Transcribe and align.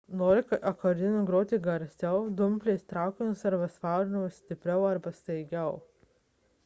norint 0.19 0.53
akordeonu 0.69 1.19
groti 1.27 1.59
garsiau 1.67 2.23
dumplės 2.39 2.87
traukiamos 2.93 3.45
ar 3.51 3.57
suspaudžiamos 3.65 4.41
stipriau 4.43 4.87
arba 4.95 5.17
staigiau 5.19 5.81